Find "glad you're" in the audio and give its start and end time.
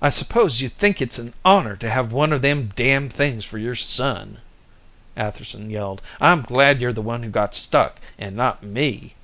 6.42-6.92